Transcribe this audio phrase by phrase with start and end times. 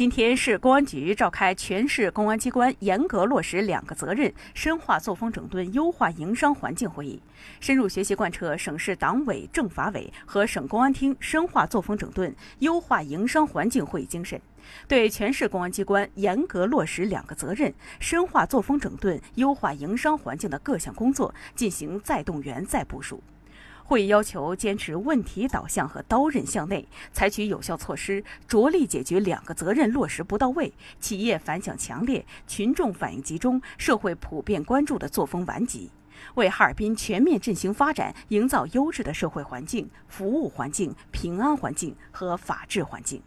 [0.00, 7.20] 今天市公安局召开全市公安机关严格落实两个责任、深化作风整顿、优化营商环境会议，
[7.60, 14.40] 深入学习贯彻省市党委政法委和省公安厅深化作风整顿、优化营商环境会议精神，
[14.88, 23.22] 对全市公安机关严格落实两个责任、深化作风整顿、优化营商环境的各项工作进行再动员、再部署。
[23.90, 35.90] 会议要求坚持问题导向和刀刃向内，采取有效措施，着力解决两个责任落实不到位、企业反响强烈、群众反映集中、社会普遍关注的作风顽疾，
[36.36, 43.20] 为哈尔滨全面振兴发展营造优质的社会环境、服务环境、平安环境和法治环境。